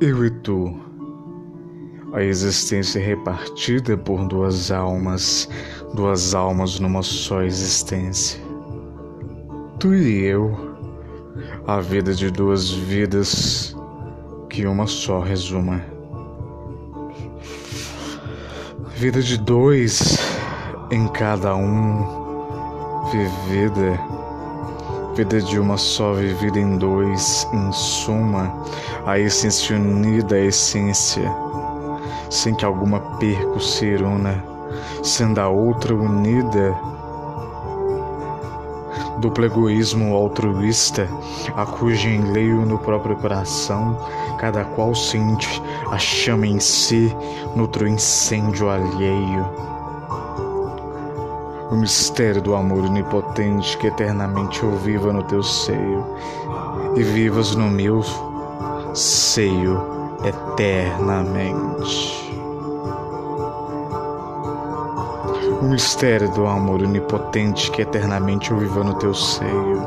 [0.00, 0.74] Eu e tu,
[2.12, 5.48] a existência repartida por duas almas,
[5.94, 8.40] duas almas numa só existência.
[9.78, 10.76] Tu e eu,
[11.66, 13.74] a vida de duas vidas
[14.50, 15.80] que uma só resuma.
[18.96, 20.18] Vida de dois
[20.90, 22.04] em cada um,
[23.10, 23.98] vivida
[25.16, 28.52] Vida de uma só vivida em dois, em suma,
[29.06, 31.32] a essência unida à essência,
[32.28, 34.44] sem que alguma perca ser una,
[35.04, 36.76] sendo a outra unida.
[39.18, 41.08] Duplo egoísmo altruísta,
[41.56, 43.96] a cuja enleio no próprio coração,
[44.40, 47.16] cada qual sente a chama em si,
[47.54, 49.73] no outro incêndio alheio
[51.74, 56.06] o mistério do amor onipotente que eternamente eu viva no teu seio
[56.94, 58.00] e vivas no meu
[58.94, 59.82] seio
[60.24, 62.32] eternamente.
[65.60, 69.82] O mistério do amor onipotente que eternamente eu viva no teu seio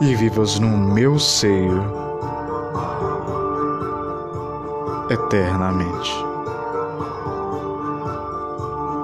[0.00, 1.84] e vivas no meu seio
[5.10, 6.12] eternamente.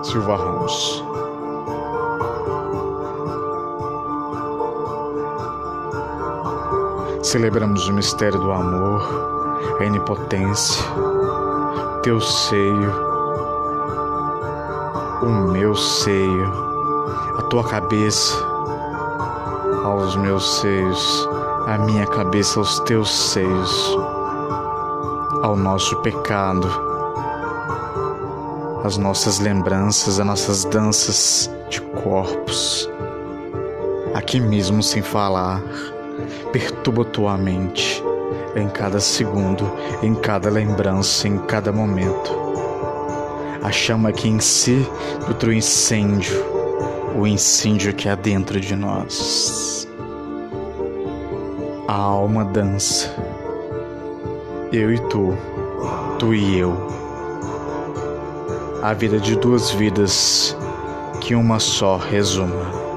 [0.05, 1.08] Silva Ramos
[7.29, 9.03] Celebramos o mistério do amor,
[9.79, 10.83] a onipotência,
[12.03, 12.91] teu seio,
[15.21, 16.47] o meu seio,
[17.37, 18.35] a tua cabeça
[19.85, 21.29] aos meus seios,
[21.67, 23.99] a minha cabeça aos teus seios,
[25.43, 26.67] ao nosso pecado,
[28.85, 32.89] as nossas lembranças, as nossas danças de corpos,
[34.15, 35.63] aqui mesmo sem falar
[36.53, 38.03] perturba tua mente
[38.57, 39.71] em cada segundo,
[40.03, 42.33] em cada lembrança, em cada momento.
[43.63, 44.87] A chama que em si
[45.27, 46.45] o incêndio,
[47.17, 49.89] o incêndio que há dentro de nós.
[51.87, 53.15] A alma dança,
[54.73, 55.37] eu e tu,
[56.19, 56.77] tu e eu.
[58.83, 60.57] A vida de duas vidas
[61.21, 62.88] que uma só resuma.